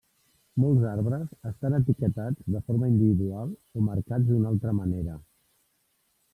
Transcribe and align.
Molts 0.61 0.85
arbres 0.91 1.27
estan 1.49 1.75
etiquetats 1.81 2.49
de 2.55 2.63
forma 2.71 2.91
individual 2.95 3.55
o 3.81 3.85
marcats 3.91 4.29
d'una 4.33 4.53
altra 4.55 4.77
manera. 4.83 5.23